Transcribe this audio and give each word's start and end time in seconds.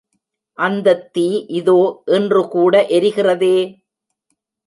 அந்தத் 0.57 1.13
தீ 1.13 1.25
இதோ 1.49 1.77
இன்றுகூட 2.07 2.73
எரிகிறதே! 2.89 3.55